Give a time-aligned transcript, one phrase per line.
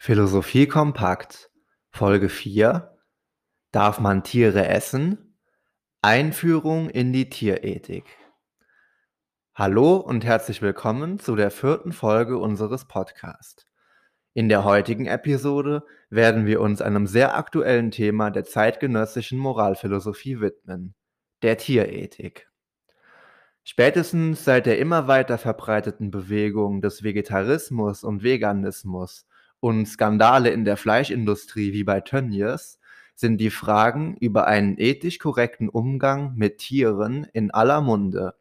[0.00, 1.50] Philosophie kompakt,
[1.90, 2.96] Folge 4
[3.72, 5.36] Darf man Tiere essen?
[6.02, 8.04] Einführung in die Tierethik.
[9.54, 13.66] Hallo und herzlich willkommen zu der vierten Folge unseres Podcasts.
[14.34, 20.94] In der heutigen Episode werden wir uns einem sehr aktuellen Thema der zeitgenössischen Moralphilosophie widmen,
[21.42, 22.48] der Tierethik.
[23.64, 29.27] Spätestens seit der immer weiter verbreiteten Bewegung des Vegetarismus und Veganismus
[29.60, 32.78] und Skandale in der Fleischindustrie wie bei Tönnies
[33.14, 38.34] sind die Fragen über einen ethisch korrekten Umgang mit Tieren in aller Munde.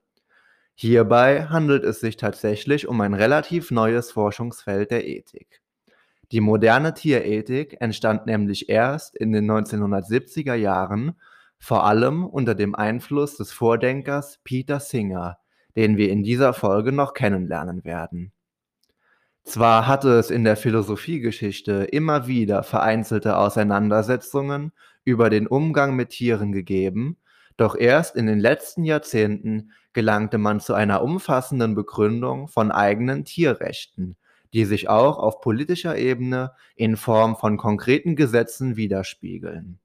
[0.75, 5.61] Hierbei handelt es sich tatsächlich um ein relativ neues Forschungsfeld der Ethik.
[6.31, 11.15] Die moderne Tierethik entstand nämlich erst in den 1970er Jahren,
[11.57, 15.39] vor allem unter dem Einfluss des Vordenkers Peter Singer,
[15.75, 18.31] den wir in dieser Folge noch kennenlernen werden.
[19.47, 24.73] Zwar hatte es in der Philosophiegeschichte immer wieder vereinzelte Auseinandersetzungen
[25.05, 27.15] über den Umgang mit Tieren gegeben,
[27.55, 34.17] doch erst in den letzten Jahrzehnten gelangte man zu einer umfassenden Begründung von eigenen Tierrechten,
[34.53, 39.79] die sich auch auf politischer Ebene in Form von konkreten Gesetzen widerspiegeln.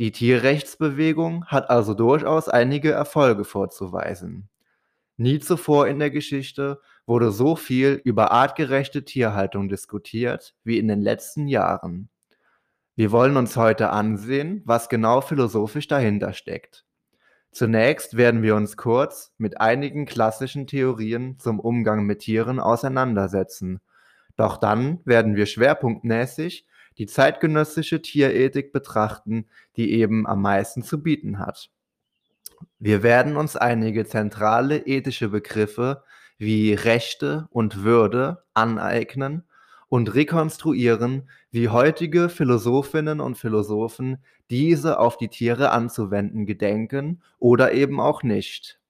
[0.00, 4.48] Die Tierrechtsbewegung hat also durchaus einige Erfolge vorzuweisen.
[5.16, 11.00] Nie zuvor in der Geschichte wurde so viel über artgerechte Tierhaltung diskutiert wie in den
[11.00, 12.08] letzten Jahren.
[12.94, 16.84] Wir wollen uns heute ansehen, was genau philosophisch dahinter steckt.
[17.50, 23.80] Zunächst werden wir uns kurz mit einigen klassischen Theorien zum Umgang mit Tieren auseinandersetzen.
[24.36, 26.64] Doch dann werden wir schwerpunktmäßig
[26.96, 31.70] die zeitgenössische Tierethik betrachten, die eben am meisten zu bieten hat.
[32.78, 36.04] Wir werden uns einige zentrale ethische Begriffe
[36.40, 39.44] wie Rechte und Würde aneignen
[39.90, 48.00] und rekonstruieren, wie heutige Philosophinnen und Philosophen diese auf die Tiere anzuwenden gedenken oder eben
[48.00, 48.80] auch nicht.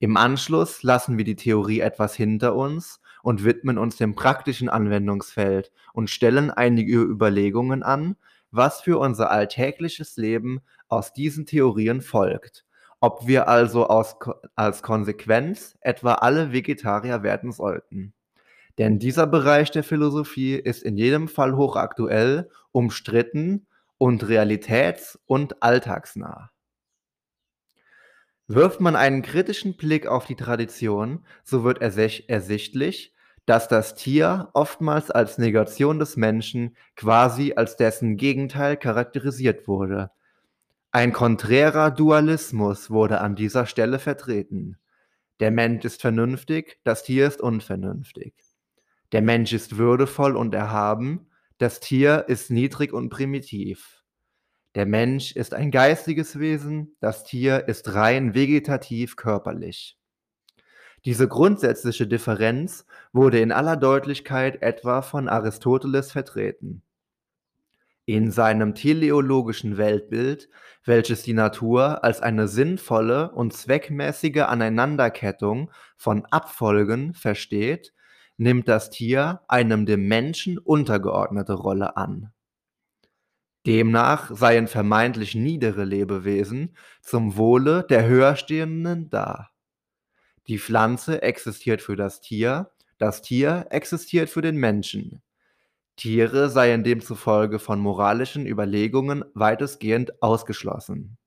[0.00, 5.70] Im Anschluss lassen wir die Theorie etwas hinter uns und widmen uns dem praktischen Anwendungsfeld
[5.92, 8.16] und stellen einige Überlegungen an,
[8.50, 12.64] was für unser alltägliches Leben aus diesen Theorien folgt
[13.00, 14.16] ob wir also aus,
[14.54, 18.12] als Konsequenz etwa alle Vegetarier werden sollten.
[18.78, 23.66] Denn dieser Bereich der Philosophie ist in jedem Fall hochaktuell, umstritten
[23.98, 26.50] und realitäts- und alltagsnah.
[28.48, 33.14] Wirft man einen kritischen Blick auf die Tradition, so wird ersichtlich,
[33.46, 40.10] dass das Tier oftmals als Negation des Menschen quasi als dessen Gegenteil charakterisiert wurde,
[40.92, 44.76] ein konträrer Dualismus wurde an dieser Stelle vertreten.
[45.38, 48.34] Der Mensch ist vernünftig, das Tier ist unvernünftig.
[49.12, 54.02] Der Mensch ist würdevoll und erhaben, das Tier ist niedrig und primitiv.
[54.74, 59.96] Der Mensch ist ein geistiges Wesen, das Tier ist rein vegetativ körperlich.
[61.04, 66.82] Diese grundsätzliche Differenz wurde in aller Deutlichkeit etwa von Aristoteles vertreten.
[68.10, 70.48] In seinem teleologischen Weltbild,
[70.84, 77.94] welches die Natur als eine sinnvolle und zweckmäßige Aneinanderkettung von Abfolgen versteht,
[78.36, 82.32] nimmt das Tier einem dem Menschen untergeordnete Rolle an.
[83.64, 89.50] Demnach seien vermeintlich niedere Lebewesen zum Wohle der Höherstehenden da.
[90.48, 95.22] Die Pflanze existiert für das Tier, das Tier existiert für den Menschen.
[96.00, 101.18] Tiere seien demzufolge von moralischen Überlegungen weitestgehend ausgeschlossen.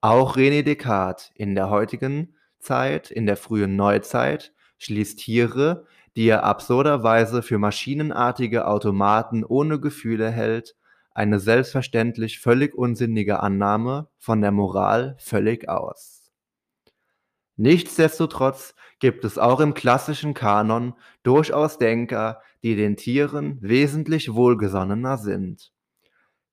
[0.00, 6.44] Auch René Descartes in der heutigen Zeit, in der frühen Neuzeit, schließt Tiere, die er
[6.44, 10.76] absurderweise für maschinenartige Automaten ohne Gefühle hält,
[11.10, 16.30] eine selbstverständlich völlig unsinnige Annahme von der Moral völlig aus.
[17.56, 25.72] Nichtsdestotrotz gibt es auch im klassischen Kanon durchaus Denker, die den Tieren wesentlich wohlgesonnener sind.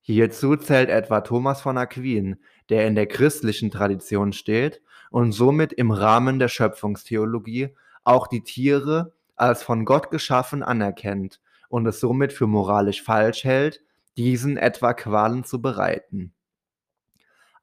[0.02, 2.38] Hierzu zählt etwa Thomas von Aquin,
[2.70, 4.82] der in der christlichen Tradition steht
[5.12, 7.76] und somit im Rahmen der Schöpfungstheologie
[8.06, 13.82] auch die Tiere als von Gott geschaffen anerkennt und es somit für moralisch falsch hält,
[14.16, 16.34] diesen etwa Qualen zu bereiten.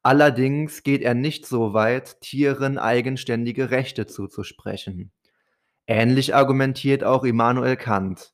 [0.03, 5.11] Allerdings geht er nicht so weit, Tieren eigenständige Rechte zuzusprechen.
[5.87, 8.34] Ähnlich argumentiert auch Immanuel Kant.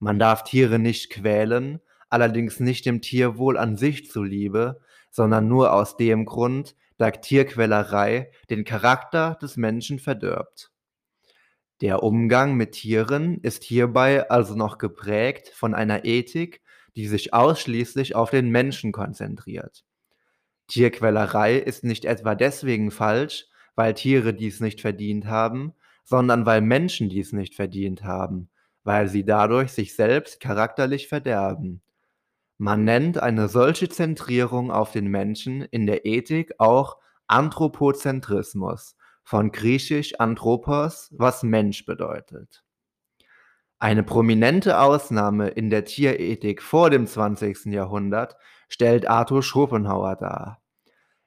[0.00, 4.80] Man darf Tiere nicht quälen, allerdings nicht dem Tierwohl an sich zuliebe,
[5.10, 10.72] sondern nur aus dem Grund, da Tierquälerei den Charakter des Menschen verdirbt.
[11.80, 16.62] Der Umgang mit Tieren ist hierbei also noch geprägt von einer Ethik,
[16.96, 19.84] die sich ausschließlich auf den Menschen konzentriert.
[20.66, 25.72] Tierquälerei ist nicht etwa deswegen falsch, weil Tiere dies nicht verdient haben,
[26.04, 28.50] sondern weil Menschen dies nicht verdient haben,
[28.90, 31.80] weil sie dadurch sich selbst charakterlich verderben.
[32.58, 36.98] Man nennt eine solche Zentrierung auf den Menschen in der Ethik auch
[37.28, 42.64] Anthropozentrismus, von griechisch anthropos, was Mensch bedeutet.
[43.78, 47.66] Eine prominente Ausnahme in der Tierethik vor dem 20.
[47.66, 48.36] Jahrhundert
[48.68, 50.60] stellt Arthur Schopenhauer dar.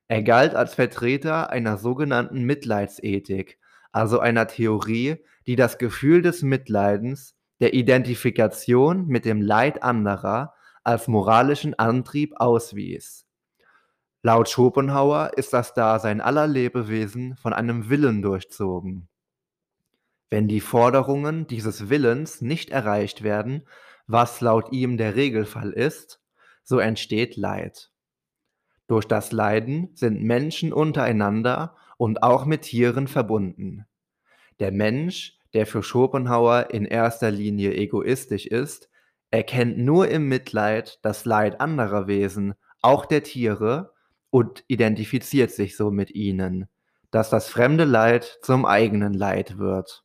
[0.10, 3.58] Er galt als Vertreter einer sogenannten Mitleidsethik,
[3.94, 11.08] also einer Theorie, die das Gefühl des Mitleidens, der Identifikation mit dem Leid anderer als
[11.08, 13.26] moralischen Antrieb auswies.
[14.22, 19.08] Laut Schopenhauer ist das Dasein aller Lebewesen von einem Willen durchzogen.
[20.30, 23.66] Wenn die Forderungen dieses Willens nicht erreicht werden,
[24.08, 26.20] was laut ihm der Regelfall ist,
[26.64, 27.94] so entsteht Leid.
[28.88, 33.86] Durch das Leiden sind Menschen untereinander und auch mit Tieren verbunden.
[34.60, 38.90] Der Mensch, der für Schopenhauer in erster Linie egoistisch ist,
[39.32, 43.94] erkennt nur im Mitleid das Leid anderer Wesen, auch der Tiere,
[44.30, 46.68] und identifiziert sich so mit ihnen,
[47.12, 50.04] dass das fremde Leid zum eigenen Leid wird.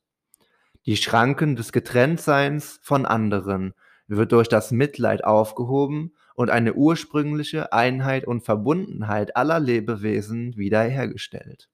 [0.85, 3.73] Die Schranken des Getrenntseins von anderen
[4.07, 11.69] wird durch das Mitleid aufgehoben und eine ursprüngliche Einheit und Verbundenheit aller Lebewesen wiederhergestellt.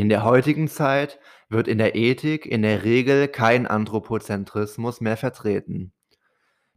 [0.00, 1.18] In der heutigen Zeit
[1.50, 5.92] wird in der Ethik in der Regel kein Anthropozentrismus mehr vertreten.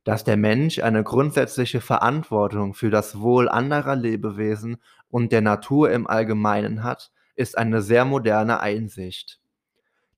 [0.04, 4.76] Dass der Mensch eine grundsätzliche Verantwortung für das Wohl anderer Lebewesen
[5.08, 9.40] und der Natur im Allgemeinen hat, ist eine sehr moderne Einsicht.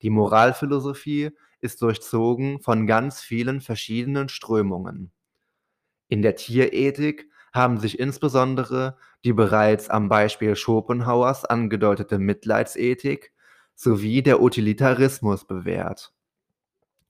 [0.02, 1.30] Die Moralphilosophie
[1.62, 5.12] ist durchzogen von ganz vielen verschiedenen Strömungen.
[6.08, 13.34] In der Tierethik haben sich insbesondere die bereits am Beispiel Schopenhauers angedeutete Mitleidsethik
[13.74, 16.14] sowie der Utilitarismus bewährt.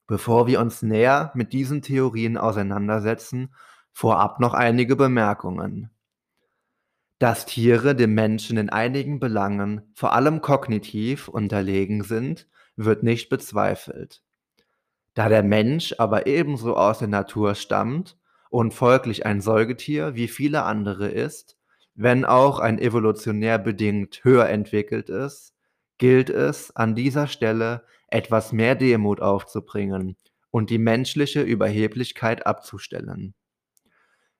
[0.08, 3.54] Bevor wir uns näher mit diesen Theorien auseinandersetzen,
[3.92, 5.90] vorab noch einige Bemerkungen.
[7.20, 12.48] Dass Tiere dem Menschen in einigen Belangen, vor allem kognitiv, unterlegen sind,
[12.78, 14.24] wird nicht bezweifelt.
[15.16, 18.18] Da der Mensch aber ebenso aus der Natur stammt
[18.50, 21.58] und folglich ein Säugetier wie viele andere ist,
[21.96, 25.54] wenn auch ein evolutionär bedingt höher entwickelt ist,
[25.98, 30.18] gilt es an dieser Stelle etwas mehr Demut aufzubringen
[30.52, 33.34] und die menschliche Überheblichkeit abzustellen.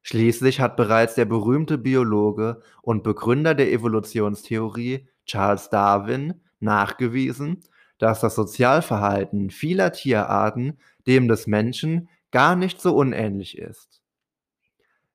[0.02, 7.62] Schließlich hat bereits der berühmte Biologe und Begründer der Evolutionstheorie Charles Darwin nachgewiesen,
[7.98, 14.02] dass das Sozialverhalten vieler Tierarten dem des Menschen gar nicht so unähnlich ist.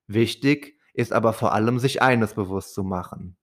[0.06, 3.36] Wichtig ist aber vor allem sich eines bewusst zu machen.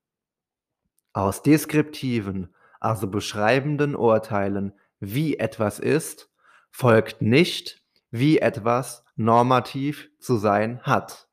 [1.13, 6.29] Aus deskriptiven, also beschreibenden Urteilen, wie etwas ist,
[6.69, 11.27] folgt nicht, wie etwas normativ zu sein hat.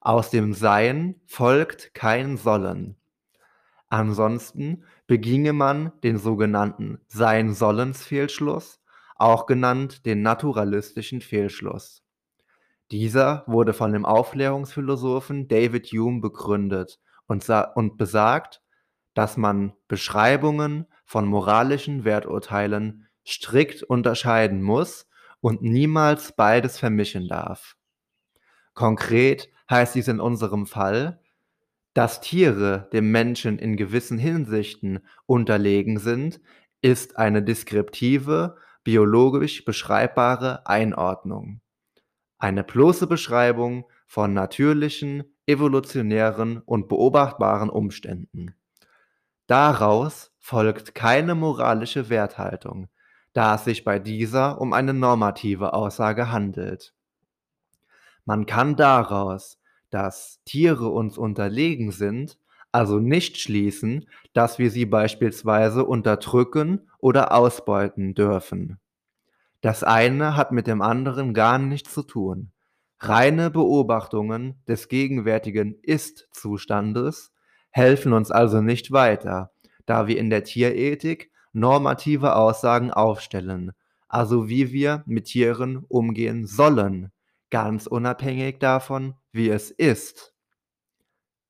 [0.00, 2.96] Aus dem Sein folgt kein Sollen.
[3.88, 8.80] Ansonsten beginge man den sogenannten Sein-Sollens-Fehlschluss,
[9.16, 12.03] auch genannt den naturalistischen Fehlschluss.
[12.90, 18.62] Dieser wurde von dem Aufklärungsphilosophen David Hume begründet und, und besagt,
[19.14, 25.08] dass man Beschreibungen von moralischen Werturteilen strikt unterscheiden muss
[25.40, 27.76] und niemals beides vermischen darf.
[28.74, 31.20] Konkret heißt dies in unserem Fall,
[31.94, 36.40] dass Tiere dem Menschen in gewissen Hinsichten unterlegen sind,
[36.82, 41.60] ist eine deskriptive, biologisch beschreibbare Einordnung.
[42.38, 48.54] Eine bloße Beschreibung von natürlichen, evolutionären und beobachtbaren Umständen.
[49.46, 52.88] Daraus folgt keine moralische Werthaltung,
[53.32, 56.94] da es sich bei dieser um eine normative Aussage handelt.
[58.24, 59.58] Man kann daraus
[59.94, 62.36] dass Tiere uns unterlegen sind,
[62.72, 68.80] also nicht schließen, dass wir sie beispielsweise unterdrücken oder ausbeuten dürfen.
[69.64, 72.52] Das eine hat mit dem anderen gar nichts zu tun.
[72.98, 77.32] Reine Beobachtungen des gegenwärtigen Ist-Zustandes
[77.70, 79.52] helfen uns also nicht weiter,
[79.86, 83.72] da wir in der Tierethik normative Aussagen aufstellen,
[84.06, 87.10] also wie wir mit Tieren umgehen sollen,
[87.48, 90.34] ganz unabhängig davon, wie es ist.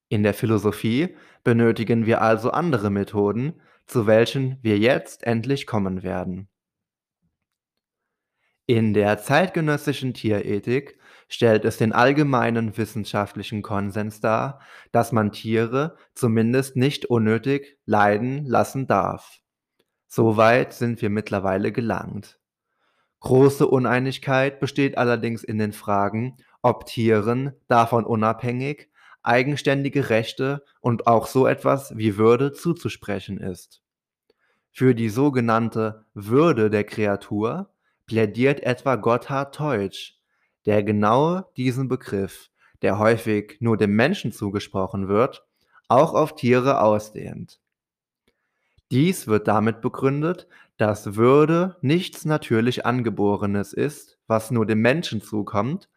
[0.09, 6.49] In der Philosophie benötigen wir also andere Methoden, zu welchen wir jetzt endlich kommen werden.
[8.66, 16.75] In der zeitgenössischen Tierethik stellt es den allgemeinen wissenschaftlichen Konsens dar, dass man Tiere zumindest
[16.75, 19.40] nicht unnötig leiden lassen darf.
[20.06, 22.38] Soweit sind wir mittlerweile gelangt.
[23.21, 28.88] Große Uneinigkeit besteht allerdings in den Fragen, ob Tieren davon unabhängig
[29.23, 33.83] eigenständige Rechte und auch so etwas wie Würde zuzusprechen ist.
[34.71, 37.74] Für die sogenannte Würde der Kreatur
[38.06, 40.14] plädiert etwa Gotthard Teutsch,
[40.66, 42.50] der genau diesen Begriff,
[42.82, 45.44] der häufig nur dem Menschen zugesprochen wird,
[45.88, 47.61] auch auf Tiere ausdehnt.
[48.90, 50.46] Dies wird damit begründet,
[50.76, 55.88] dass Würde nichts natürlich Angeborenes ist, was nur dem Menschen zukommt,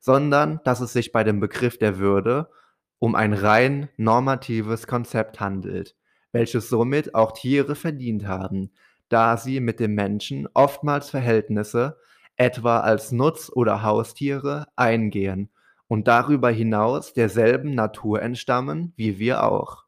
[0.00, 2.50] sondern dass es sich bei dem Begriff der Würde
[2.98, 5.96] um ein rein normatives Konzept handelt,
[6.32, 8.72] welches somit auch Tiere verdient haben,
[9.08, 11.98] da sie mit dem Menschen oftmals Verhältnisse,
[12.36, 15.50] etwa als Nutz- oder Haustiere, eingehen
[15.86, 19.84] und darüber hinaus derselben Natur entstammen wie wir auch.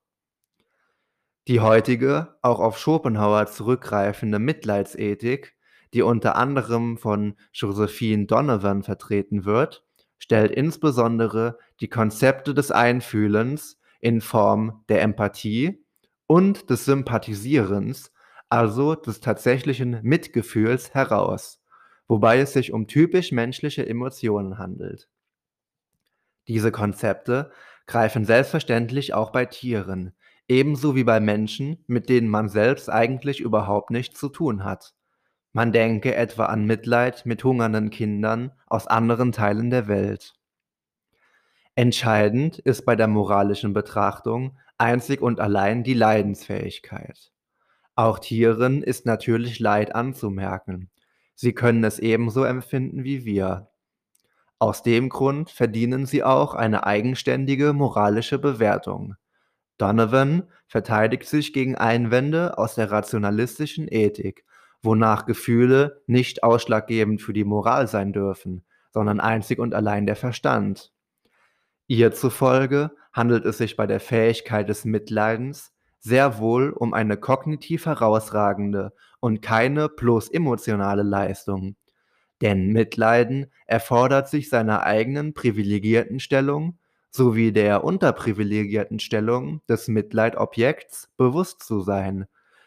[1.49, 5.55] Die heutige, auch auf Schopenhauer zurückgreifende Mitleidsethik,
[5.95, 9.85] die unter anderem von Josephine Donovan vertreten wird,
[10.19, 15.85] stellt insbesondere die Konzepte des Einfühlens in Form der Empathie
[16.27, 18.13] und des Sympathisierens
[18.49, 21.63] also des tatsächlichen Mitgefühls, heraus,
[22.07, 25.09] wobei es sich um typisch menschliche Emotionen handelt.
[26.49, 27.51] Diese Konzepte
[27.87, 30.13] greifen selbstverständlich auch bei Tieren,
[30.49, 34.95] ebenso wie bei Menschen, mit denen man selbst eigentlich überhaupt nichts zu tun hat.
[35.53, 40.35] Man denke etwa an Mitleid mit hungernden Kindern aus anderen Teilen der Welt.
[41.75, 47.33] Entscheidend ist bei der moralischen Betrachtung einzig und allein die Leidensfähigkeit.
[47.97, 50.91] Auch Tieren ist natürlich Leid anzumerken.
[51.35, 53.71] Sie können es ebenso empfinden wie wir.
[54.59, 59.15] Aus dem Grund verdienen sie auch eine eigenständige moralische Bewertung.
[59.79, 64.45] Donovan verteidigt sich gegen Einwände aus der rationalistischen Ethik,
[64.83, 70.93] wonach Gefühle nicht ausschlaggebend für die Moral sein dürfen, sondern einzig und allein der Verstand.
[71.87, 75.73] Ihr zufolge handelt es sich bei der Fähigkeit des Mitleidens
[76.07, 81.75] sehr wohl um eine kognitiv herausragende und keine bloß emotionale Leistung.
[82.41, 86.79] Denn Mitleiden erfordert sich seiner eigenen privilegierten Stellung
[87.11, 92.27] sowie der unterprivilegierten Stellung des Mitleidobjekts bewusst zu sein,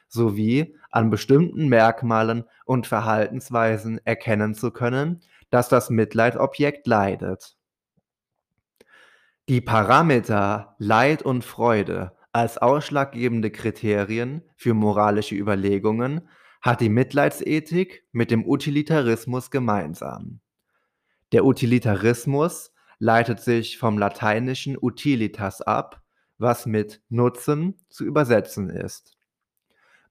[0.10, 7.55] sowie an bestimmten Merkmalen und Verhaltensweisen erkennen zu können, dass das Mitleidobjekt leidet.
[9.48, 16.27] Die Parameter Leid und Freude als ausschlaggebende Kriterien für moralische Überlegungen
[16.62, 20.39] hat die Mitleidsethik mit dem Utilitarismus gemeinsam.
[21.31, 26.01] Der Utilitarismus leitet sich vom lateinischen utilitas ab,
[26.38, 29.17] was mit Nutzen zu übersetzen ist.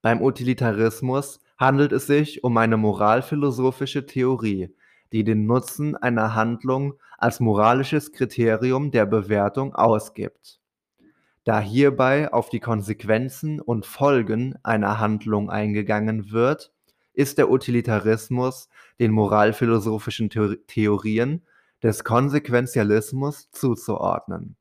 [0.01, 4.75] Beim Utilitarismus handelt es sich um eine moralphilosophische Theorie,
[5.13, 10.61] die den Nutzen einer Handlung als moralisches Kriterium der Bewertung ausgibt
[11.49, 16.75] da hierbei auf die Konsequenzen und Folgen einer Handlung eingegangen wird,
[17.15, 18.69] ist der Utilitarismus
[19.01, 21.47] den moralphilosophischen Theorien
[21.83, 24.59] des Konsequentialismus zuzuordnen.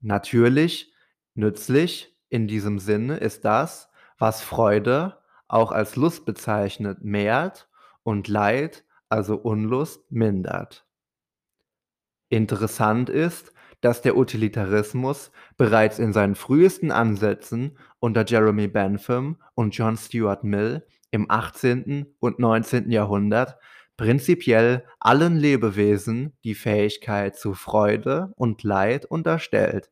[0.00, 0.94] Natürlich
[1.34, 7.68] nützlich in diesem Sinne ist das, was Freude auch als Lust bezeichnet, mehrt
[8.02, 10.86] und Leid, also Unlust, mindert.
[12.30, 13.53] Interessant ist,
[13.84, 20.86] dass der Utilitarismus bereits in seinen frühesten Ansätzen unter Jeremy Bentham und John Stuart Mill
[21.10, 22.06] im 18.
[22.18, 22.90] und 19.
[22.90, 23.58] Jahrhundert
[23.98, 29.90] prinzipiell allen Lebewesen die Fähigkeit zu Freude und Leid unterstellt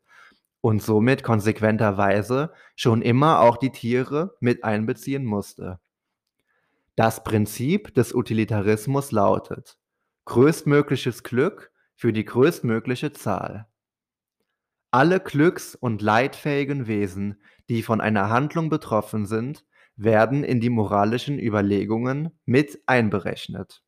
[0.61, 5.79] und somit konsequenterweise schon immer auch die Tiere mit einbeziehen musste.
[6.95, 9.77] Das Prinzip des Utilitarismus lautet
[10.25, 13.67] größtmögliches Glück für die größtmögliche Zahl.
[14.93, 21.39] Alle glücks- und leidfähigen Wesen, die von einer Handlung betroffen sind, werden in die moralischen
[21.39, 23.81] Überlegungen mit einberechnet.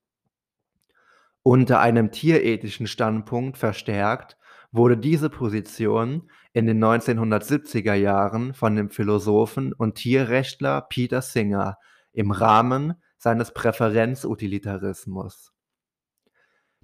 [1.44, 4.36] Unter einem tierethischen Standpunkt verstärkt
[4.72, 11.78] wurde diese Position in den 1970er Jahren von dem Philosophen und Tierrechtler Peter Singer
[12.14, 15.55] im Rahmen seines Präferenzutilitarismus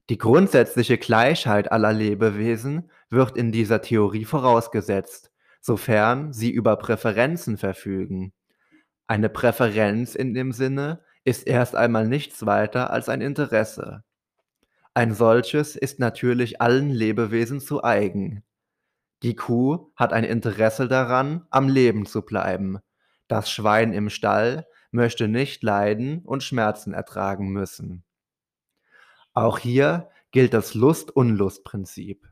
[0.09, 5.31] die grundsätzliche Gleichheit aller Lebewesen wird in dieser Theorie vorausgesetzt,
[5.61, 8.33] sofern sie über Präferenzen verfügen.
[9.07, 14.03] Eine Präferenz in dem Sinne ist erst einmal nichts weiter als ein Interesse.
[14.93, 18.43] Ein solches ist natürlich allen Lebewesen zu eigen.
[19.23, 22.79] Die Kuh hat ein Interesse daran, am Leben zu bleiben.
[23.27, 28.03] Das Schwein im Stall möchte nicht leiden und Schmerzen ertragen müssen.
[29.33, 32.27] Auch hier gilt das Lust-Unlust-Prinzip.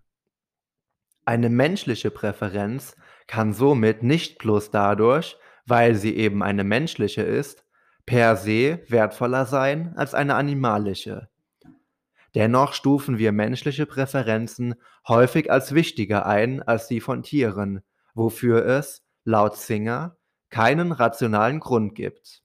[1.25, 2.95] Eine menschliche Präferenz
[3.27, 7.65] kann somit nicht bloß dadurch, weil sie eben eine menschliche ist,
[8.05, 11.29] per se wertvoller sein als eine animalische.
[12.35, 14.75] Dennoch stufen wir menschliche Präferenzen
[15.07, 17.81] häufig als wichtiger ein als die von Tieren,
[18.13, 20.17] wofür es, laut Singer,
[20.49, 22.43] keinen rationalen Grund gibt.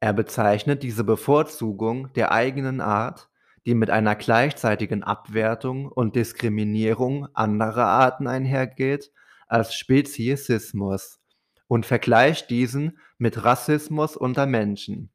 [0.00, 3.30] Er bezeichnet diese Bevorzugung der eigenen Art,
[3.66, 9.12] die mit einer gleichzeitigen Abwertung und Diskriminierung anderer Arten einhergeht,
[9.46, 11.20] als Speziesismus
[11.68, 15.10] und vergleicht diesen mit Rassismus unter Menschen.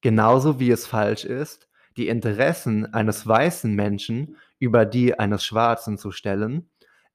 [0.00, 6.12] Genauso wie es falsch ist, die Interessen eines weißen Menschen über die eines Schwarzen zu
[6.12, 6.68] stellen,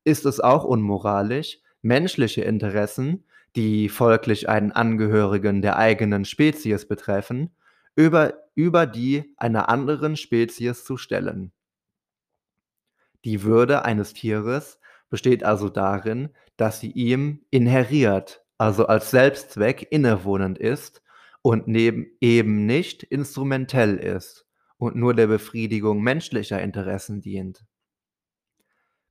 [0.04, 7.52] ist es auch unmoralisch, menschliche Interessen, die folglich einen Angehörigen der eigenen Spezies betreffen,
[7.96, 11.54] über, über die einer anderen Spezies zu stellen.
[13.24, 20.58] Die Würde eines Tieres besteht also darin, dass sie ihm inheriert, also als Selbstzweck innewohnend
[20.58, 21.02] ist
[21.42, 27.64] und neben eben nicht instrumentell ist und nur der Befriedigung menschlicher Interessen dient.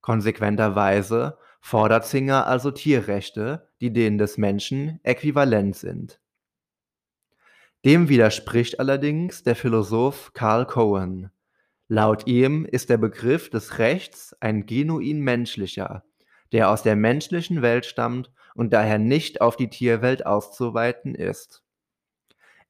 [0.02, 6.20] Konsequenterweise fordert Singer also Tierrechte, die denen des Menschen äquivalent sind.
[7.84, 11.30] Dem widerspricht allerdings der Philosoph Karl Cohen.
[11.86, 16.04] Laut ihm ist der Begriff des Rechts ein genuin menschlicher,
[16.52, 21.62] der aus der menschlichen Welt stammt und daher nicht auf die Tierwelt auszuweiten ist.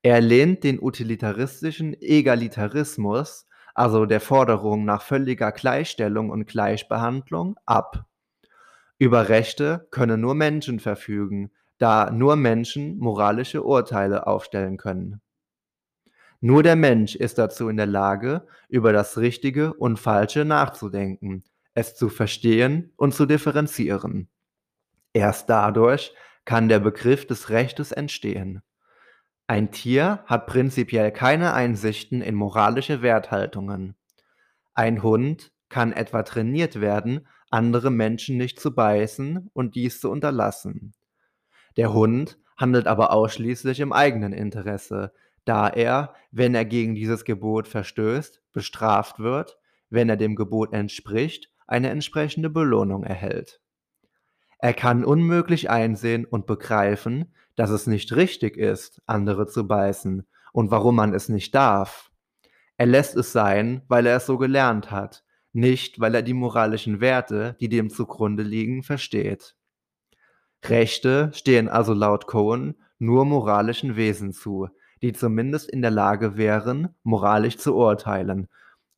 [0.02, 8.04] Er lehnt den utilitaristischen Egalitarismus, also der Forderung nach völliger Gleichstellung und Gleichbehandlung, ab.
[8.98, 15.20] Über Rechte können nur Menschen verfügen, da nur Menschen moralische Urteile aufstellen können.
[16.40, 21.42] Nur der Mensch ist dazu in der Lage, über das Richtige und Falsche nachzudenken,
[21.74, 24.28] es zu verstehen und zu differenzieren.
[25.12, 26.14] Erst dadurch
[26.44, 28.62] kann der Begriff des Rechtes entstehen.
[29.48, 33.96] Ein Tier hat prinzipiell keine Einsichten in moralische Werthaltungen.
[34.74, 40.94] Ein Hund kann etwa trainiert werden, andere Menschen nicht zu beißen und dies zu unterlassen.
[41.78, 45.12] Der Hund handelt aber ausschließlich im eigenen Interesse,
[45.44, 51.52] da er, wenn er gegen dieses Gebot verstößt, bestraft wird, wenn er dem Gebot entspricht,
[51.68, 53.60] eine entsprechende Belohnung erhält.
[54.58, 60.72] Er kann unmöglich einsehen und begreifen, dass es nicht richtig ist, andere zu beißen und
[60.72, 62.10] warum man es nicht darf.
[62.76, 67.00] Er lässt es sein, weil er es so gelernt hat, nicht weil er die moralischen
[67.00, 69.57] Werte, die dem zugrunde liegen, versteht.
[70.64, 74.68] Rechte stehen also laut Cohen nur moralischen Wesen zu,
[75.02, 78.48] die zumindest in der Lage wären, moralisch zu urteilen,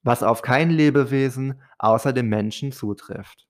[0.03, 3.47] was auf kein Lebewesen außer dem Menschen zutrifft.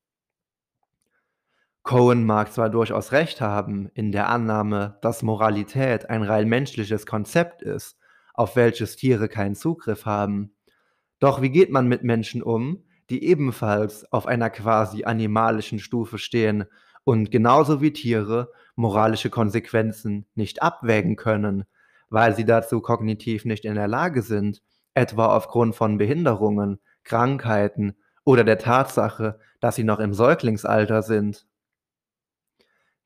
[1.82, 7.62] Cohen mag zwar durchaus recht haben in der Annahme, dass Moralität ein rein menschliches Konzept
[7.62, 7.96] ist,
[8.34, 10.54] auf welches Tiere keinen Zugriff haben.
[11.20, 16.66] Doch wie geht man mit Menschen um, die ebenfalls auf einer quasi animalischen Stufe stehen
[17.04, 21.64] und genauso wie Tiere moralische Konsequenzen nicht abwägen können,
[22.08, 24.62] weil sie dazu kognitiv nicht in der Lage sind,
[24.94, 31.46] etwa aufgrund von Behinderungen, Krankheiten oder der Tatsache, dass sie noch im Säuglingsalter sind.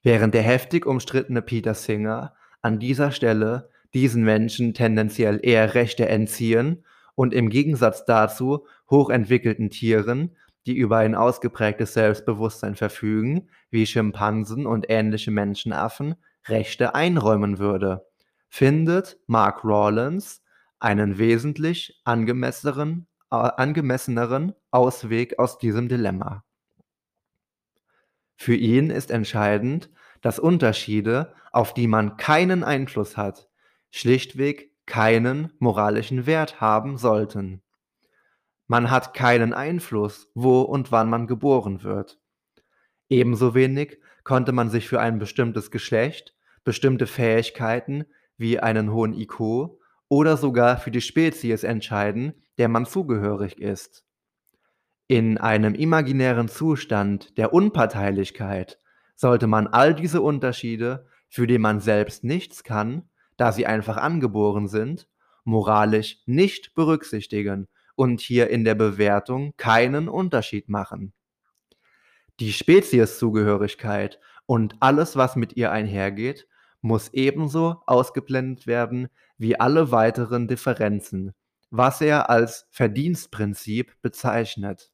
[0.02, 6.84] Während der heftig umstrittene Peter Singer an dieser Stelle diesen Menschen tendenziell eher Rechte entziehen
[7.14, 14.86] und im Gegensatz dazu hochentwickelten Tieren, die über ein ausgeprägtes Selbstbewusstsein verfügen, wie Schimpansen und
[14.88, 16.14] ähnliche Menschenaffen,
[16.46, 18.06] Rechte einräumen würde,
[18.48, 20.42] findet Mark Rawlins
[20.78, 26.44] einen wesentlich angemesseneren, angemesseneren Ausweg aus diesem Dilemma.
[28.36, 33.48] Für ihn ist entscheidend, dass Unterschiede, auf die man keinen Einfluss hat,
[33.90, 37.62] schlichtweg keinen moralischen Wert haben sollten.
[38.66, 42.18] Man hat keinen Einfluss, wo und wann man geboren wird.
[43.10, 48.06] Ebenso wenig konnte man sich für ein bestimmtes Geschlecht, bestimmte Fähigkeiten
[48.38, 49.68] wie einen hohen IQ
[50.08, 54.04] oder sogar für die Spezies entscheiden, der man zugehörig ist.
[55.06, 58.78] In einem imaginären Zustand der Unparteilichkeit
[59.14, 64.68] sollte man all diese Unterschiede, für die man selbst nichts kann, da sie einfach angeboren
[64.68, 65.06] sind,
[65.44, 71.12] moralisch nicht berücksichtigen und hier in der Bewertung keinen Unterschied machen.
[72.40, 76.48] Die Spezieszugehörigkeit und alles, was mit ihr einhergeht,
[76.80, 81.32] muss ebenso ausgeblendet werden wie alle weiteren Differenzen,
[81.70, 84.90] was er als Verdienstprinzip bezeichnet.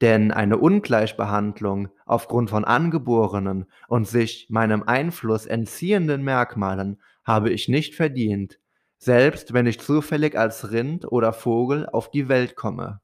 [0.00, 7.94] Denn eine Ungleichbehandlung aufgrund von angeborenen und sich meinem Einfluss entziehenden Merkmalen habe ich nicht
[7.94, 8.58] verdient,
[9.00, 13.00] selbst wenn ich zufällig als Rind oder Vogel auf die Welt komme.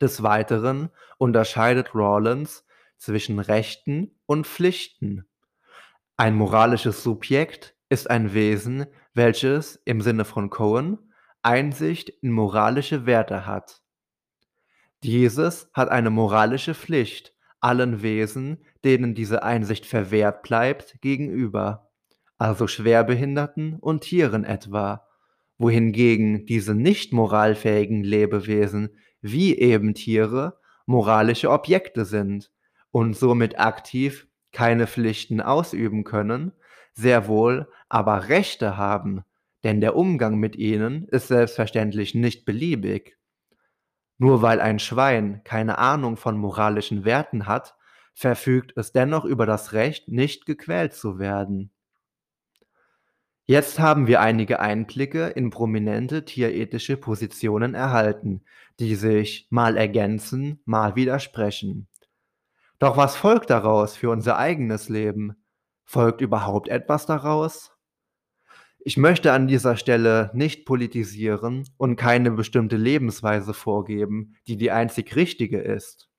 [0.00, 2.66] Des Weiteren unterscheidet Rawlins
[2.98, 5.24] zwischen Rechten und Pflichten.
[6.16, 10.98] Ein moralisches Subjekt ist ein Wesen, welches im Sinne von Cohen
[11.42, 13.82] Einsicht in moralische Werte hat.
[15.04, 21.83] Dieses hat eine moralische Pflicht allen Wesen, denen diese Einsicht verwehrt bleibt, gegenüber,
[22.44, 25.06] also Schwerbehinderten und Tieren etwa,
[25.56, 28.90] wohingegen diese nicht moralfähigen Lebewesen
[29.22, 32.52] wie eben Tiere moralische Objekte sind
[32.90, 36.52] und somit aktiv keine Pflichten ausüben können,
[36.92, 39.22] sehr wohl aber Rechte haben,
[39.62, 43.16] denn der Umgang mit ihnen ist selbstverständlich nicht beliebig.
[44.18, 47.74] Nur weil ein Schwein keine Ahnung von moralischen Werten hat,
[48.12, 51.73] verfügt es dennoch über das Recht, nicht gequält zu werden.
[53.46, 58.42] Jetzt haben wir einige Einblicke in prominente tierethische Positionen erhalten,
[58.80, 61.86] die sich mal ergänzen, mal widersprechen.
[62.78, 65.36] Doch was folgt daraus für unser eigenes Leben?
[65.84, 67.72] Folgt überhaupt etwas daraus?
[68.78, 75.16] Ich möchte an dieser Stelle nicht politisieren und keine bestimmte Lebensweise vorgeben, die die einzig
[75.16, 76.10] richtige ist.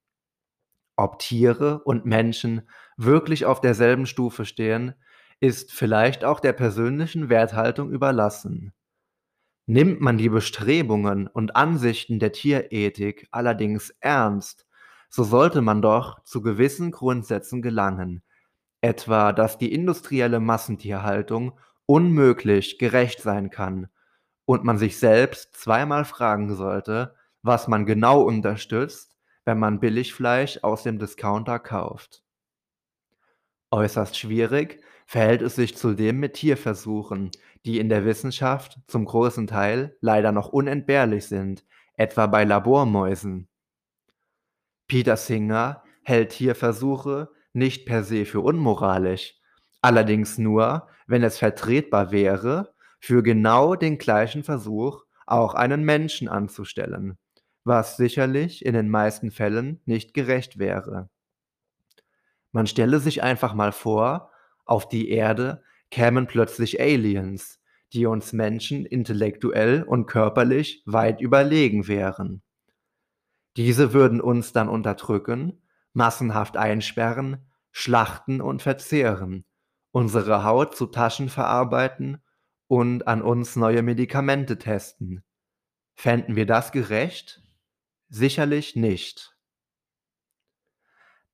[0.95, 4.93] Ob Tiere und Menschen wirklich auf derselben Stufe stehen,
[5.39, 8.73] ist vielleicht auch der persönlichen Werthaltung überlassen.
[9.67, 14.67] Nimmt man die Bestrebungen und Ansichten der Tierethik allerdings ernst,
[15.09, 18.21] so sollte man doch zu gewissen Grundsätzen gelangen,
[18.81, 23.87] etwa dass die industrielle Massentierhaltung unmöglich gerecht sein kann
[24.45, 30.83] und man sich selbst zweimal fragen sollte, was man genau unterstützt, wenn man Billigfleisch aus
[30.83, 32.23] dem Discounter kauft.
[33.71, 37.31] Äußerst schwierig verhält es sich zudem mit Tierversuchen,
[37.65, 41.63] die in der Wissenschaft zum großen Teil leider noch unentbehrlich sind,
[41.95, 43.47] etwa bei Labormäusen.
[44.87, 49.35] Peter Singer hält Tierversuche nicht per se für unmoralisch,
[49.81, 57.17] allerdings nur, wenn es vertretbar wäre, für genau den gleichen Versuch auch einen Menschen anzustellen,
[57.63, 61.09] was sicherlich in den meisten Fällen nicht gerecht wäre.
[62.51, 64.31] Man stelle sich einfach mal vor,
[64.65, 67.59] auf die Erde kämen plötzlich Aliens,
[67.93, 72.41] die uns Menschen intellektuell und körperlich weit überlegen wären.
[73.57, 75.61] Diese würden uns dann unterdrücken,
[75.93, 79.45] massenhaft einsperren, schlachten und verzehren,
[79.91, 82.21] unsere Haut zu Taschen verarbeiten
[82.67, 85.23] und an uns neue Medikamente testen.
[85.93, 87.41] Fänden wir das gerecht?
[88.09, 89.37] Sicherlich nicht.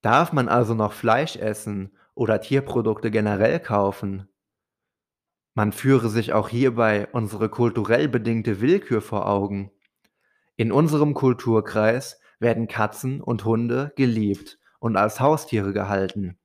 [0.02, 4.28] Darf man also noch Fleisch essen oder Tierprodukte generell kaufen?
[5.54, 9.72] Man führe sich auch hierbei unsere kulturell bedingte Willkür vor Augen.
[10.56, 16.38] In unserem Kulturkreis werden Katzen und Hunde geliebt und als Haustiere gehalten.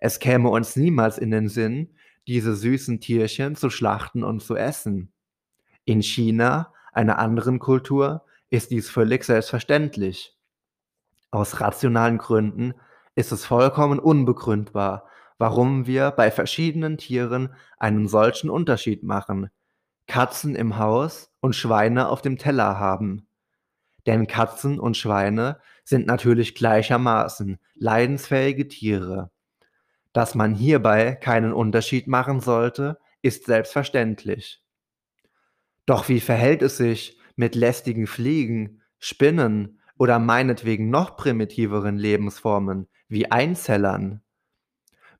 [0.00, 1.94] Es käme uns niemals in den Sinn,
[2.26, 5.12] diese süßen Tierchen zu schlachten und zu essen.
[5.84, 10.36] In China, einer anderen Kultur, ist dies völlig selbstverständlich.
[11.30, 12.74] Aus rationalen Gründen
[13.14, 15.06] ist es vollkommen unbegründbar,
[15.38, 19.50] warum wir bei verschiedenen Tieren einen solchen Unterschied machen,
[20.06, 23.26] Katzen im Haus und Schweine auf dem Teller haben.
[24.06, 29.30] Denn Katzen und Schweine sind natürlich gleichermaßen leidensfähige Tiere.
[30.12, 34.62] Dass man hierbei keinen Unterschied machen sollte, ist selbstverständlich.
[35.86, 43.30] Doch wie verhält es sich mit lästigen Fliegen, Spinnen oder meinetwegen noch primitiveren Lebensformen wie
[43.30, 44.22] Einzellern?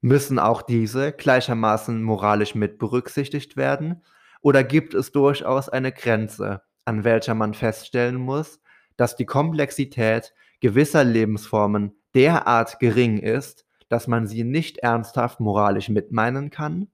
[0.01, 4.03] Müssen auch diese gleichermaßen moralisch mit berücksichtigt werden?
[4.41, 8.61] Oder gibt es durchaus eine Grenze, an welcher man feststellen muss,
[8.97, 16.49] dass die Komplexität gewisser Lebensformen derart gering ist, dass man sie nicht ernsthaft moralisch mitmeinen
[16.49, 16.89] kann?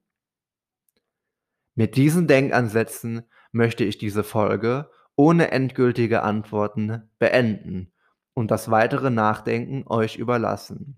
[1.76, 7.92] Mit diesen Denkansätzen möchte ich diese Folge ohne endgültige Antworten beenden
[8.38, 10.96] und das weitere Nachdenken euch überlassen.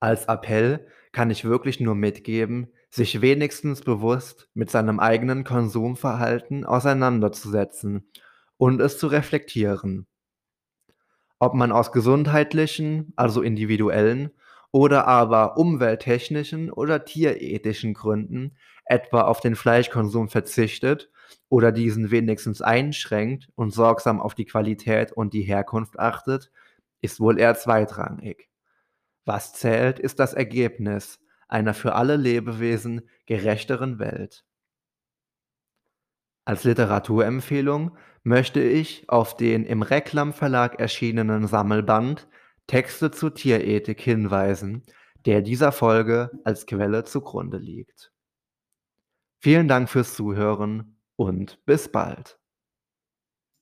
[0.00, 8.10] Als Appell kann ich wirklich nur mitgeben, sich wenigstens bewusst mit seinem eigenen Konsumverhalten auseinanderzusetzen
[8.56, 10.08] und es zu reflektieren.
[11.38, 14.32] Ob man aus gesundheitlichen, also individuellen,
[14.72, 21.12] oder aber umwelttechnischen oder tierethischen Gründen etwa auf den Fleischkonsum verzichtet
[21.48, 26.50] oder diesen wenigstens einschränkt und sorgsam auf die Qualität und die Herkunft achtet,
[27.00, 28.48] ist wohl eher zweitrangig.
[29.24, 34.44] Was zählt, ist das Ergebnis einer für alle Lebewesen gerechteren Welt.
[36.46, 42.28] Als Literaturempfehlung möchte ich auf den im Reklam Verlag erschienenen Sammelband
[42.66, 44.82] Texte zur Tierethik hinweisen,
[45.26, 48.12] der dieser Folge als Quelle zugrunde liegt.
[49.40, 52.38] Vielen Dank fürs Zuhören und bis bald.